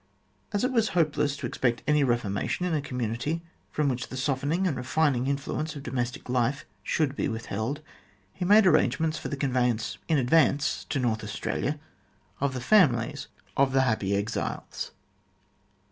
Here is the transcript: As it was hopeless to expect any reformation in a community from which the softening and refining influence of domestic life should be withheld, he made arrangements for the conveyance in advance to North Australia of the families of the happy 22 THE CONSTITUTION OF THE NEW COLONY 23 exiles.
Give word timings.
As 0.51 0.63
it 0.63 0.71
was 0.71 0.89
hopeless 0.97 1.37
to 1.37 1.45
expect 1.45 1.83
any 1.85 2.03
reformation 2.03 2.65
in 2.65 2.73
a 2.73 2.81
community 2.81 3.43
from 3.69 3.87
which 3.87 4.07
the 4.07 4.17
softening 4.17 4.65
and 4.65 4.75
refining 4.75 5.27
influence 5.27 5.75
of 5.75 5.83
domestic 5.83 6.27
life 6.27 6.65
should 6.81 7.15
be 7.15 7.27
withheld, 7.27 7.81
he 8.33 8.43
made 8.43 8.65
arrangements 8.65 9.19
for 9.19 9.27
the 9.27 9.37
conveyance 9.37 9.99
in 10.07 10.17
advance 10.17 10.87
to 10.89 10.97
North 10.99 11.23
Australia 11.23 11.79
of 12.39 12.55
the 12.55 12.61
families 12.61 13.27
of 13.55 13.73
the 13.73 13.81
happy 13.81 14.07
22 14.13 14.15
THE 14.15 14.21
CONSTITUTION 14.21 14.43
OF 14.43 14.47
THE 14.47 14.49
NEW 14.49 14.55
COLONY 14.55 14.65
23 14.71 14.87
exiles. 14.87 14.91